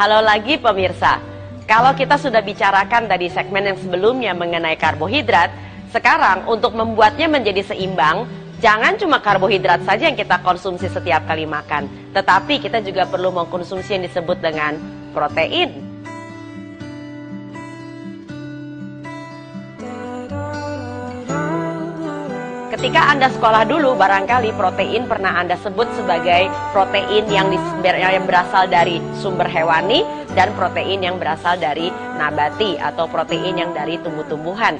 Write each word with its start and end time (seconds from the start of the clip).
Halo 0.00 0.24
lagi 0.24 0.56
pemirsa. 0.56 1.20
Kalau 1.68 1.92
kita 1.92 2.16
sudah 2.16 2.40
bicarakan 2.40 3.04
tadi 3.04 3.28
segmen 3.28 3.68
yang 3.68 3.76
sebelumnya 3.76 4.32
mengenai 4.32 4.72
karbohidrat, 4.80 5.52
sekarang 5.92 6.48
untuk 6.48 6.72
membuatnya 6.72 7.28
menjadi 7.28 7.60
seimbang, 7.68 8.24
jangan 8.64 8.96
cuma 8.96 9.20
karbohidrat 9.20 9.84
saja 9.84 10.08
yang 10.08 10.16
kita 10.16 10.40
konsumsi 10.40 10.88
setiap 10.88 11.28
kali 11.28 11.44
makan, 11.44 11.84
tetapi 12.16 12.64
kita 12.64 12.80
juga 12.80 13.04
perlu 13.12 13.28
mengkonsumsi 13.28 14.00
yang 14.00 14.08
disebut 14.08 14.40
dengan 14.40 14.80
protein. 15.12 15.89
Ketika 22.70 23.10
Anda 23.10 23.26
sekolah 23.34 23.66
dulu, 23.66 23.98
barangkali 23.98 24.54
protein 24.54 25.10
pernah 25.10 25.42
Anda 25.42 25.58
sebut 25.58 25.90
sebagai 25.98 26.46
protein 26.70 27.26
yang, 27.26 27.50
yang 27.82 28.22
berasal 28.30 28.70
dari 28.70 29.02
sumber 29.18 29.50
hewani 29.50 30.06
dan 30.38 30.54
protein 30.54 31.02
yang 31.02 31.18
berasal 31.18 31.58
dari 31.58 31.90
nabati 32.14 32.78
atau 32.78 33.10
protein 33.10 33.58
yang 33.58 33.74
dari 33.74 33.98
tumbuh-tumbuhan. 33.98 34.78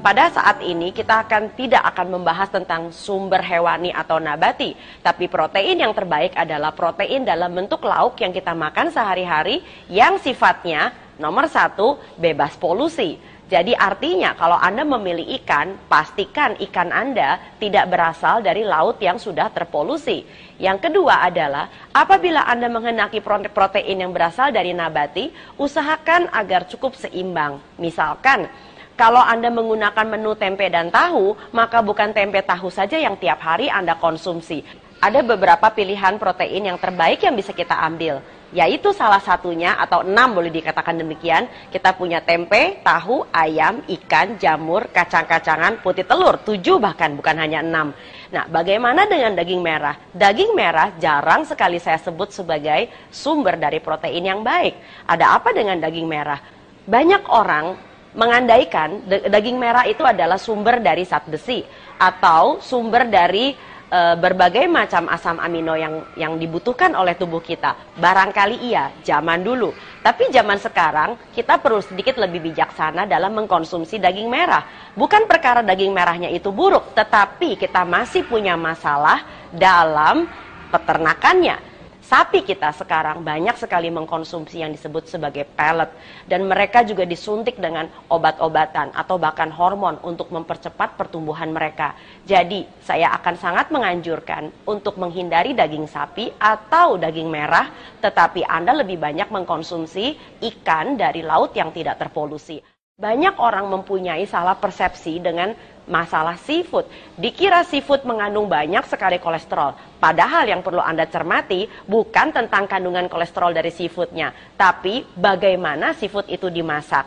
Pada 0.00 0.32
saat 0.32 0.64
ini 0.64 0.96
kita 0.96 1.28
akan 1.28 1.52
tidak 1.52 1.84
akan 1.92 2.16
membahas 2.16 2.48
tentang 2.48 2.88
sumber 2.88 3.44
hewani 3.44 3.92
atau 3.92 4.16
nabati, 4.16 4.72
tapi 5.04 5.28
protein 5.28 5.76
yang 5.76 5.92
terbaik 5.92 6.32
adalah 6.40 6.72
protein 6.72 7.28
dalam 7.28 7.52
bentuk 7.52 7.84
lauk 7.84 8.16
yang 8.16 8.32
kita 8.32 8.56
makan 8.56 8.88
sehari-hari 8.88 9.60
yang 9.92 10.16
sifatnya 10.16 10.88
nomor 11.20 11.52
satu 11.52 12.00
bebas 12.16 12.56
polusi. 12.56 13.35
Jadi 13.46 13.78
artinya 13.78 14.34
kalau 14.34 14.58
Anda 14.58 14.82
memilih 14.82 15.38
ikan, 15.38 15.78
pastikan 15.86 16.58
ikan 16.66 16.90
Anda 16.90 17.38
tidak 17.62 17.86
berasal 17.94 18.42
dari 18.42 18.66
laut 18.66 18.98
yang 18.98 19.22
sudah 19.22 19.54
terpolusi. 19.54 20.26
Yang 20.58 20.90
kedua 20.90 21.22
adalah 21.22 21.70
apabila 21.94 22.42
Anda 22.42 22.66
menghendaki 22.66 23.22
protein 23.54 24.02
yang 24.02 24.10
berasal 24.10 24.50
dari 24.50 24.74
nabati, 24.74 25.30
usahakan 25.62 26.26
agar 26.34 26.66
cukup 26.66 26.98
seimbang. 26.98 27.62
Misalkan 27.78 28.50
kalau 28.98 29.22
Anda 29.22 29.46
menggunakan 29.52 30.06
menu 30.10 30.34
tempe 30.34 30.66
dan 30.66 30.90
tahu, 30.90 31.38
maka 31.54 31.84
bukan 31.86 32.10
tempe 32.10 32.42
tahu 32.42 32.66
saja 32.66 32.98
yang 32.98 33.14
tiap 33.14 33.38
hari 33.44 33.70
Anda 33.70 33.94
konsumsi. 33.94 34.66
Ada 34.96 35.20
beberapa 35.20 35.68
pilihan 35.70 36.16
protein 36.16 36.72
yang 36.72 36.78
terbaik 36.80 37.20
yang 37.20 37.36
bisa 37.36 37.52
kita 37.52 37.76
ambil 37.84 38.24
yaitu 38.54 38.94
salah 38.94 39.18
satunya 39.18 39.74
atau 39.74 40.06
enam 40.06 40.38
boleh 40.38 40.54
dikatakan 40.54 40.94
demikian 40.94 41.50
kita 41.74 41.98
punya 41.98 42.22
tempe, 42.22 42.78
tahu, 42.86 43.26
ayam, 43.34 43.82
ikan, 43.84 44.38
jamur, 44.38 44.86
kacang-kacangan, 44.94 45.82
putih 45.82 46.06
telur 46.06 46.38
tujuh 46.46 46.78
bahkan 46.78 47.18
bukan 47.18 47.34
hanya 47.42 47.60
enam. 47.66 47.90
Nah 48.30 48.46
bagaimana 48.46 49.10
dengan 49.10 49.34
daging 49.34 49.58
merah? 49.58 49.98
Daging 50.14 50.54
merah 50.54 50.94
jarang 51.02 51.42
sekali 51.42 51.82
saya 51.82 51.98
sebut 51.98 52.30
sebagai 52.30 52.86
sumber 53.10 53.58
dari 53.58 53.82
protein 53.82 54.22
yang 54.22 54.40
baik. 54.46 54.78
Ada 55.10 55.42
apa 55.42 55.50
dengan 55.50 55.82
daging 55.82 56.06
merah? 56.06 56.38
Banyak 56.86 57.26
orang 57.26 57.74
mengandaikan 58.14 59.04
daging 59.26 59.58
merah 59.58 59.84
itu 59.84 60.06
adalah 60.06 60.38
sumber 60.38 60.78
dari 60.78 61.02
zat 61.02 61.26
besi 61.26 61.66
atau 61.98 62.62
sumber 62.62 63.10
dari 63.10 63.75
e, 63.90 64.00
berbagai 64.18 64.66
macam 64.70 65.10
asam 65.10 65.38
amino 65.42 65.74
yang 65.74 66.02
yang 66.14 66.38
dibutuhkan 66.38 66.94
oleh 66.94 67.18
tubuh 67.18 67.42
kita. 67.42 67.74
Barangkali 67.98 68.62
iya, 68.62 68.94
zaman 69.02 69.42
dulu. 69.42 69.74
Tapi 70.02 70.30
zaman 70.30 70.58
sekarang 70.62 71.18
kita 71.34 71.58
perlu 71.58 71.82
sedikit 71.82 72.18
lebih 72.22 72.38
bijaksana 72.52 73.10
dalam 73.10 73.34
mengkonsumsi 73.34 73.98
daging 73.98 74.30
merah. 74.30 74.62
Bukan 74.94 75.26
perkara 75.26 75.66
daging 75.66 75.90
merahnya 75.90 76.30
itu 76.30 76.54
buruk, 76.54 76.94
tetapi 76.94 77.58
kita 77.58 77.82
masih 77.82 78.22
punya 78.22 78.54
masalah 78.54 79.26
dalam 79.50 80.30
peternakannya. 80.70 81.65
Sapi 82.06 82.46
kita 82.46 82.70
sekarang 82.70 83.26
banyak 83.26 83.58
sekali 83.58 83.90
mengkonsumsi 83.90 84.62
yang 84.62 84.70
disebut 84.70 85.10
sebagai 85.10 85.42
pellet 85.42 85.90
dan 86.30 86.46
mereka 86.46 86.86
juga 86.86 87.02
disuntik 87.02 87.58
dengan 87.58 87.90
obat-obatan 88.06 88.94
atau 88.94 89.18
bahkan 89.18 89.50
hormon 89.50 89.98
untuk 90.06 90.30
mempercepat 90.30 90.94
pertumbuhan 90.94 91.50
mereka. 91.50 91.98
Jadi, 92.22 92.62
saya 92.78 93.10
akan 93.10 93.34
sangat 93.34 93.74
menganjurkan 93.74 94.54
untuk 94.70 95.02
menghindari 95.02 95.50
daging 95.50 95.90
sapi 95.90 96.30
atau 96.38 96.94
daging 96.94 97.26
merah, 97.26 97.74
tetapi 97.98 98.46
Anda 98.46 98.86
lebih 98.86 99.02
banyak 99.02 99.26
mengkonsumsi 99.26 100.38
ikan 100.46 100.94
dari 100.94 101.26
laut 101.26 101.58
yang 101.58 101.74
tidak 101.74 101.98
terpolusi. 101.98 102.75
Banyak 102.96 103.36
orang 103.36 103.68
mempunyai 103.68 104.24
salah 104.24 104.56
persepsi 104.56 105.20
dengan 105.20 105.52
masalah 105.84 106.40
seafood. 106.40 106.88
Dikira 107.20 107.60
seafood 107.60 108.08
mengandung 108.08 108.48
banyak 108.48 108.88
sekali 108.88 109.20
kolesterol. 109.20 110.00
Padahal 110.00 110.48
yang 110.48 110.64
perlu 110.64 110.80
Anda 110.80 111.04
cermati 111.04 111.68
bukan 111.84 112.32
tentang 112.32 112.64
kandungan 112.64 113.04
kolesterol 113.12 113.52
dari 113.52 113.68
seafoodnya, 113.68 114.32
tapi 114.56 115.04
bagaimana 115.12 115.92
seafood 115.92 116.24
itu 116.32 116.48
dimasak. 116.48 117.04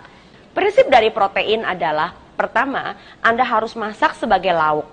Prinsip 0.53 0.93
dari 0.93 1.09
protein 1.09 1.65
adalah, 1.65 2.13
pertama, 2.37 2.93
Anda 3.25 3.41
harus 3.41 3.73
masak 3.73 4.13
sebagai 4.13 4.53
lauk. 4.53 4.85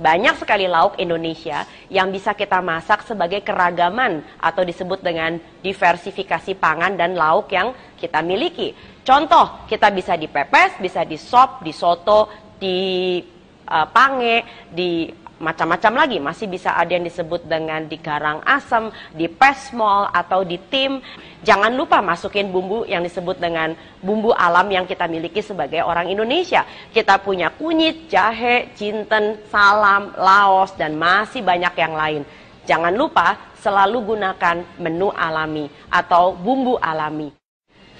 Banyak 0.00 0.40
sekali 0.40 0.64
lauk 0.64 0.96
Indonesia 0.96 1.68
yang 1.92 2.08
bisa 2.08 2.32
kita 2.32 2.64
masak 2.64 3.04
sebagai 3.04 3.44
keragaman 3.44 4.24
atau 4.40 4.64
disebut 4.64 5.04
dengan 5.04 5.36
diversifikasi 5.60 6.56
pangan 6.56 6.96
dan 6.96 7.18
lauk 7.18 7.52
yang 7.52 7.76
kita 8.00 8.24
miliki. 8.24 8.72
Contoh, 9.08 9.64
kita 9.64 9.88
bisa 9.88 10.20
dipepes, 10.20 10.76
bisa 10.76 11.00
di 11.00 11.16
sop, 11.16 11.64
di 11.64 11.72
soto, 11.72 12.28
di 12.60 13.16
uh, 13.64 13.88
pange, 13.88 14.68
di 14.68 15.08
macam-macam 15.40 16.04
lagi. 16.04 16.20
Masih 16.20 16.44
bisa 16.44 16.76
ada 16.76 16.92
yang 16.92 17.08
disebut 17.08 17.48
dengan 17.48 17.88
di 17.88 17.96
garang 17.96 18.44
asam, 18.44 18.92
di 19.16 19.24
pesmol 19.24 20.12
atau 20.12 20.44
di 20.44 20.60
tim. 20.68 21.00
Jangan 21.40 21.72
lupa 21.72 22.04
masukin 22.04 22.52
bumbu 22.52 22.84
yang 22.84 23.00
disebut 23.00 23.40
dengan 23.40 23.72
bumbu 24.04 24.36
alam 24.36 24.68
yang 24.68 24.84
kita 24.84 25.08
miliki 25.08 25.40
sebagai 25.40 25.80
orang 25.88 26.12
Indonesia. 26.12 26.68
Kita 26.92 27.16
punya 27.24 27.48
kunyit, 27.56 28.12
jahe, 28.12 28.76
jinten, 28.76 29.40
salam, 29.48 30.12
laos, 30.20 30.76
dan 30.76 31.00
masih 31.00 31.40
banyak 31.40 31.72
yang 31.80 31.96
lain. 31.96 32.22
Jangan 32.68 32.92
lupa 32.92 33.56
selalu 33.56 34.04
gunakan 34.04 34.68
menu 34.76 35.08
alami 35.16 35.64
atau 35.88 36.36
bumbu 36.36 36.76
alami. 36.76 37.47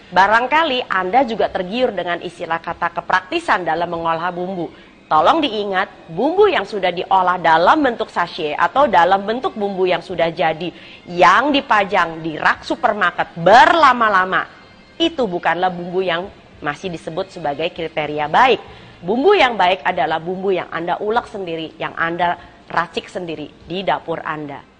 Barangkali 0.09 0.89
Anda 0.89 1.21
juga 1.29 1.53
tergiur 1.53 1.93
dengan 1.93 2.17
istilah 2.25 2.65
kata 2.65 2.97
kepraktisan 2.97 3.61
dalam 3.69 3.93
mengolah 3.93 4.33
bumbu. 4.33 4.73
Tolong 5.05 5.45
diingat, 5.45 6.09
bumbu 6.09 6.49
yang 6.49 6.65
sudah 6.65 6.89
diolah 6.93 7.37
dalam 7.37 7.81
bentuk 7.85 8.09
sachet 8.09 8.57
atau 8.57 8.89
dalam 8.89 9.25
bentuk 9.25 9.53
bumbu 9.53 9.85
yang 9.85 10.01
sudah 10.01 10.33
jadi, 10.33 10.73
yang 11.09 11.53
dipajang 11.53 12.25
di 12.25 12.41
rak 12.41 12.65
supermarket 12.65 13.37
berlama-lama, 13.37 14.49
itu 14.97 15.29
bukanlah 15.29 15.69
bumbu 15.73 16.01
yang 16.01 16.29
masih 16.65 16.89
disebut 16.89 17.29
sebagai 17.29 17.69
kriteria 17.73 18.29
baik. 18.33 18.61
Bumbu 19.05 19.37
yang 19.37 19.61
baik 19.61 19.85
adalah 19.85 20.21
bumbu 20.21 20.53
yang 20.53 20.69
Anda 20.73 20.97
ulek 21.01 21.29
sendiri, 21.29 21.77
yang 21.77 21.93
Anda 21.97 22.37
racik 22.69 23.09
sendiri 23.13 23.49
di 23.65 23.85
dapur 23.85 24.25
Anda. 24.25 24.78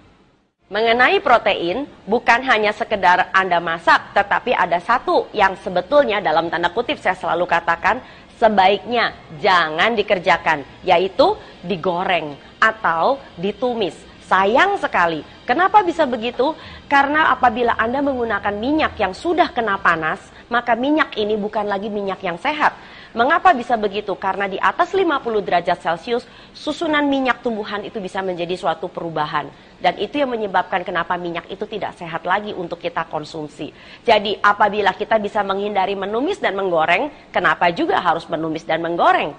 Mengenai 0.69 1.25
protein, 1.25 1.89
bukan 2.05 2.45
hanya 2.45 2.77
sekedar 2.77 3.33
Anda 3.33 3.57
masak, 3.57 4.13
tetapi 4.13 4.53
ada 4.53 4.77
satu 4.85 5.25
yang 5.33 5.57
sebetulnya 5.65 6.21
dalam 6.21 6.53
tanda 6.53 6.69
kutip 6.69 7.01
saya 7.01 7.17
selalu 7.17 7.49
katakan 7.49 8.05
sebaiknya 8.37 9.17
jangan 9.41 9.97
dikerjakan, 9.97 10.69
yaitu 10.85 11.41
digoreng 11.65 12.37
atau 12.61 13.17
ditumis. 13.41 13.97
Sayang 14.29 14.77
sekali. 14.77 15.25
Kenapa 15.49 15.81
bisa 15.81 16.05
begitu? 16.05 16.53
Karena 16.85 17.33
apabila 17.33 17.73
Anda 17.81 18.05
menggunakan 18.05 18.53
minyak 18.53 19.01
yang 19.01 19.17
sudah 19.17 19.49
kena 19.57 19.81
panas, 19.81 20.21
maka 20.53 20.77
minyak 20.77 21.17
ini 21.17 21.41
bukan 21.41 21.65
lagi 21.65 21.89
minyak 21.89 22.21
yang 22.21 22.37
sehat 22.37 22.77
Mengapa 23.17 23.57
bisa 23.57 23.73
begitu? 23.81 24.13
Karena 24.21 24.45
di 24.45 24.61
atas 24.61 24.93
50 24.93 25.41
derajat 25.41 25.81
Celcius, 25.81 26.29
susunan 26.53 27.01
minyak 27.09 27.41
tumbuhan 27.41 27.81
itu 27.81 27.97
bisa 28.05 28.21
menjadi 28.21 28.53
suatu 28.53 28.93
perubahan. 28.93 29.49
Dan 29.81 29.97
itu 29.97 30.21
yang 30.21 30.29
menyebabkan 30.29 30.85
kenapa 30.85 31.17
minyak 31.17 31.49
itu 31.49 31.65
tidak 31.65 31.97
sehat 31.97 32.29
lagi 32.29 32.53
untuk 32.53 32.77
kita 32.77 33.09
konsumsi. 33.09 33.73
Jadi 34.05 34.37
apabila 34.45 34.93
kita 34.93 35.17
bisa 35.17 35.41
menghindari 35.41 35.97
menumis 35.97 36.37
dan 36.37 36.53
menggoreng, 36.53 37.33
kenapa 37.33 37.73
juga 37.73 37.97
harus 37.97 38.29
menumis 38.29 38.69
dan 38.69 38.85
menggoreng? 38.85 39.33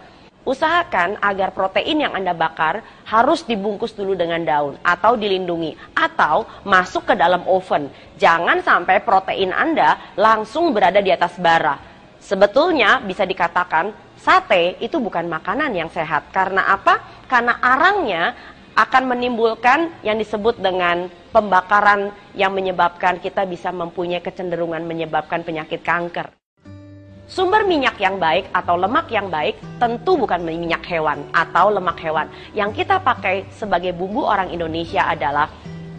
Usahakan 0.49 1.21
agar 1.21 1.53
protein 1.53 2.09
yang 2.09 2.17
Anda 2.17 2.33
bakar 2.33 2.81
harus 3.05 3.45
dibungkus 3.45 3.94
dulu 3.94 4.17
dengan 4.17 4.41
daun 4.41 4.81
atau 4.81 5.13
dilindungi 5.13 5.77
atau 5.94 6.47
masuk 6.65 7.11
ke 7.11 7.13
dalam 7.13 7.45
oven. 7.45 7.91
Jangan 8.17 8.65
sampai 8.65 9.03
protein 9.05 9.53
Anda 9.53 10.15
langsung 10.17 10.73
berada 10.73 11.05
di 11.05 11.13
atas 11.13 11.38
bara 11.38 11.88
Sebetulnya 12.19 13.00
bisa 13.00 13.24
dikatakan 13.24 13.95
sate 14.19 14.75
itu 14.83 15.00
bukan 15.00 15.25
makanan 15.31 15.71
yang 15.71 15.89
sehat. 15.89 16.30
Karena 16.36 16.68
apa? 16.75 17.25
Karena 17.25 17.57
arangnya 17.63 18.36
akan 18.75 19.12
menimbulkan 19.12 20.04
yang 20.07 20.16
disebut 20.16 20.60
dengan 20.60 21.12
pembakaran 21.36 22.16
yang 22.31 22.56
menyebabkan 22.56 23.19
kita 23.19 23.44
bisa 23.44 23.75
mempunyai 23.75 24.24
kecenderungan 24.24 24.83
menyebabkan 24.88 25.44
penyakit 25.44 25.83
kanker. 25.83 26.31
Sumber 27.30 27.62
minyak 27.62 28.01
yang 28.01 28.18
baik 28.18 28.50
atau 28.50 28.74
lemak 28.74 29.06
yang 29.13 29.30
baik 29.30 29.62
tentu 29.77 30.18
bukan 30.18 30.42
minyak 30.42 30.81
hewan 30.89 31.30
atau 31.30 31.69
lemak 31.69 32.01
hewan. 32.01 32.25
Yang 32.57 32.81
kita 32.81 33.06
pakai 33.06 33.45
sebagai 33.54 33.94
bumbu 33.94 34.25
orang 34.25 34.50
Indonesia 34.50 35.06
adalah 35.06 35.45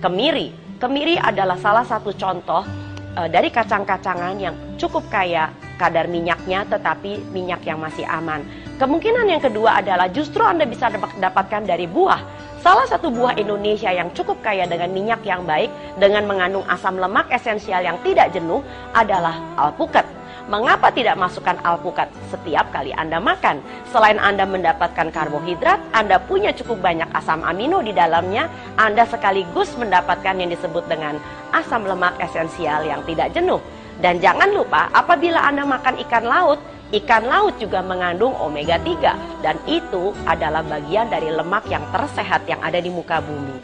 kemiri. 0.03 0.51
Kemiri 0.83 1.21
adalah 1.23 1.55
salah 1.61 1.87
satu 1.87 2.11
contoh 2.19 2.67
uh, 3.17 3.29
dari 3.31 3.49
kacang-kacangan 3.51 4.37
yang 4.39 4.55
cukup 4.77 5.07
kaya 5.11 5.51
kadar 5.81 6.07
minyaknya 6.07 6.69
tetapi 6.69 7.33
minyak 7.33 7.65
yang 7.65 7.81
masih 7.81 8.05
aman. 8.05 8.45
Kemungkinan 8.77 9.29
yang 9.29 9.41
kedua 9.41 9.81
adalah 9.81 10.09
justru 10.13 10.45
Anda 10.45 10.69
bisa 10.69 10.93
dapatkan 11.19 11.65
dari 11.65 11.89
buah. 11.89 12.21
Salah 12.61 12.85
satu 12.85 13.09
buah 13.09 13.41
Indonesia 13.41 13.89
yang 13.89 14.13
cukup 14.13 14.45
kaya 14.45 14.69
dengan 14.69 14.93
minyak 14.93 15.25
yang 15.25 15.49
baik 15.49 15.73
dengan 15.97 16.29
mengandung 16.29 16.65
asam 16.69 17.01
lemak 17.01 17.33
esensial 17.33 17.81
yang 17.81 17.97
tidak 18.05 18.29
jenuh 18.37 18.61
adalah 18.93 19.41
alpukat. 19.57 20.05
Mengapa 20.49 20.89
tidak 20.89 21.21
masukkan 21.21 21.61
alpukat 21.61 22.09
setiap 22.33 22.73
kali 22.73 22.97
Anda 22.97 23.21
makan? 23.21 23.61
Selain 23.93 24.17
Anda 24.17 24.49
mendapatkan 24.49 25.13
karbohidrat, 25.13 25.83
Anda 25.93 26.17
punya 26.17 26.57
cukup 26.57 26.81
banyak 26.81 27.13
asam 27.13 27.45
amino 27.45 27.85
di 27.85 27.93
dalamnya, 27.93 28.49
Anda 28.81 29.05
sekaligus 29.05 29.77
mendapatkan 29.77 30.41
yang 30.41 30.49
disebut 30.49 30.89
dengan 30.89 31.21
asam 31.53 31.85
lemak 31.85 32.17
esensial 32.23 32.89
yang 32.89 33.05
tidak 33.05 33.37
jenuh. 33.37 33.61
Dan 34.01 34.17
jangan 34.17 34.49
lupa 34.49 34.89
apabila 34.97 35.45
Anda 35.45 35.69
makan 35.69 36.01
ikan 36.09 36.25
laut, 36.25 36.57
ikan 36.89 37.29
laut 37.29 37.61
juga 37.61 37.85
mengandung 37.85 38.33
omega 38.41 38.81
3 38.81 39.45
dan 39.45 39.61
itu 39.69 40.17
adalah 40.25 40.65
bagian 40.65 41.13
dari 41.13 41.29
lemak 41.29 41.69
yang 41.69 41.85
tersehat 41.93 42.49
yang 42.49 42.65
ada 42.65 42.81
di 42.81 42.89
muka 42.89 43.21
bumi. 43.21 43.61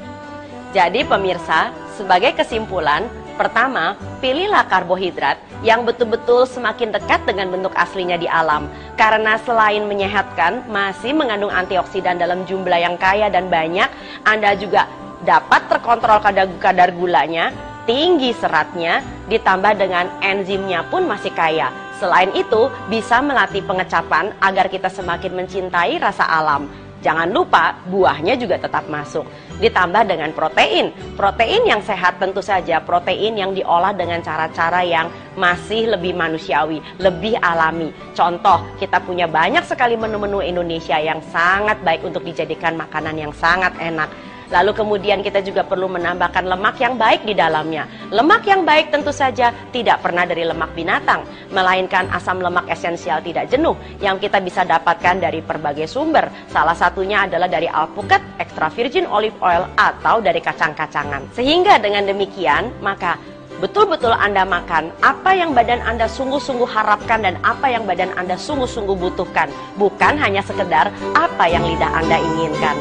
Jadi 0.77 1.09
pemirsa, 1.09 1.73
sebagai 1.97 2.37
kesimpulan, 2.37 3.09
pertama, 3.37 3.95
pilihlah 4.19 4.65
karbohidrat 4.67 5.39
yang 5.61 5.85
betul-betul 5.85 6.49
semakin 6.49 6.91
dekat 6.93 7.23
dengan 7.29 7.53
bentuk 7.53 7.73
aslinya 7.77 8.17
di 8.17 8.27
alam. 8.27 8.69
Karena 8.97 9.37
selain 9.45 9.85
menyehatkan, 9.85 10.67
masih 10.69 11.13
mengandung 11.13 11.53
antioksidan 11.53 12.17
dalam 12.17 12.49
jumlah 12.49 12.81
yang 12.81 12.97
kaya 12.97 13.29
dan 13.29 13.53
banyak, 13.53 13.89
Anda 14.25 14.57
juga 14.57 14.89
dapat 15.23 15.69
terkontrol 15.69 16.21
kadar, 16.21 16.49
kadar 16.61 16.91
gulanya, 16.93 17.53
tinggi 17.85 18.35
seratnya, 18.37 19.01
ditambah 19.31 19.79
dengan 19.79 20.11
enzimnya 20.21 20.85
pun 20.89 21.07
masih 21.07 21.31
kaya. 21.33 21.71
Selain 21.97 22.29
itu, 22.37 22.69
bisa 22.93 23.25
melatih 23.25 23.65
pengecapan 23.65 24.37
agar 24.43 24.69
kita 24.69 24.93
semakin 24.93 25.33
mencintai 25.33 25.97
rasa 25.97 26.29
alam. 26.29 26.86
Jangan 27.05 27.29
lupa, 27.29 27.77
buahnya 27.87 28.41
juga 28.41 28.57
tetap 28.57 28.89
masuk. 28.89 29.29
Ditambah 29.61 30.09
dengan 30.09 30.33
protein. 30.33 30.93
Protein 31.17 31.65
yang 31.69 31.81
sehat 31.85 32.21
tentu 32.21 32.41
saja 32.41 32.81
protein 32.81 33.37
yang 33.37 33.53
diolah 33.53 33.93
dengan 33.93 34.21
cara-cara 34.25 34.85
yang 34.85 35.09
masih 35.37 35.93
lebih 35.93 36.17
manusiawi, 36.17 36.81
lebih 37.01 37.37
alami. 37.41 37.93
Contoh, 38.17 38.65
kita 38.81 39.01
punya 39.05 39.29
banyak 39.29 39.65
sekali 39.69 39.95
menu-menu 39.95 40.41
Indonesia 40.41 40.97
yang 40.97 41.21
sangat 41.29 41.81
baik 41.85 42.05
untuk 42.05 42.25
dijadikan 42.25 42.77
makanan 42.77 43.17
yang 43.17 43.33
sangat 43.37 43.77
enak 43.81 44.09
Lalu 44.51 44.73
kemudian 44.75 45.21
kita 45.27 45.43
juga 45.43 45.67
perlu 45.67 45.91
menambahkan 45.91 46.47
lemak 46.47 46.79
yang 46.79 46.95
baik 46.95 47.27
di 47.27 47.35
dalamnya. 47.35 47.87
Lemak 48.15 48.47
yang 48.47 48.63
baik 48.63 48.95
tentu 48.95 49.11
saja 49.11 49.51
tidak 49.75 50.03
pernah 50.03 50.23
dari 50.23 50.47
lemak 50.47 50.71
binatang, 50.73 51.27
melainkan 51.51 52.07
asam 52.15 52.39
lemak 52.39 52.71
esensial 52.71 53.19
tidak 53.23 53.51
jenuh 53.51 53.75
yang 53.99 54.21
kita 54.23 54.39
bisa 54.39 54.63
dapatkan 54.63 55.19
dari 55.19 55.43
berbagai 55.43 55.91
sumber. 55.91 56.31
Salah 56.47 56.77
satunya 56.79 57.27
adalah 57.27 57.51
dari 57.51 57.67
alpukat, 57.67 58.39
extra 58.39 58.71
virgin 58.71 59.07
olive 59.11 59.37
oil, 59.43 59.67
atau 59.75 60.23
dari 60.23 60.39
kacang-kacangan. 60.39 61.35
Sehingga 61.35 61.83
dengan 61.83 62.07
demikian, 62.07 62.71
maka 62.79 63.19
betul-betul 63.59 64.13
Anda 64.13 64.45
makan 64.45 64.93
apa 65.01 65.33
yang 65.33 65.57
badan 65.57 65.81
Anda 65.83 66.07
sungguh-sungguh 66.07 66.69
harapkan 66.69 67.25
dan 67.25 67.41
apa 67.41 67.73
yang 67.73 67.89
badan 67.89 68.13
Anda 68.15 68.37
sungguh-sungguh 68.37 68.97
butuhkan, 68.97 69.49
bukan 69.81 70.15
hanya 70.21 70.45
sekedar 70.45 70.93
apa 71.17 71.45
yang 71.49 71.65
lidah 71.65 71.91
Anda 71.91 72.21
inginkan. 72.21 72.77